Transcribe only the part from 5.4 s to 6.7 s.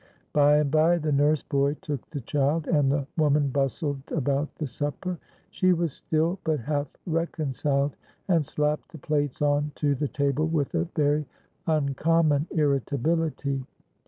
She was still but